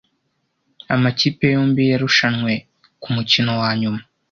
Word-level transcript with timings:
Amakipe 0.95 1.45
yombi 1.55 1.83
yarushanwe 1.91 2.53
kumukino 3.01 3.51
wanyuma. 3.61 4.01